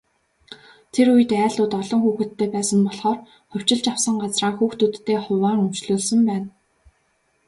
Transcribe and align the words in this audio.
Тэр 0.93 1.07
үед, 1.15 1.29
айлууд 1.45 1.73
олон 1.81 1.99
хүүхэдтэй 2.01 2.47
байсан 2.55 2.79
болохоор 2.85 3.19
хувьчилж 3.51 3.85
авсан 3.93 4.15
газраа 4.23 4.51
хүүхдүүддээ 4.55 5.19
хуваан 5.25 5.61
өмчлүүлсэн 5.65 6.19
байна. 6.29 6.47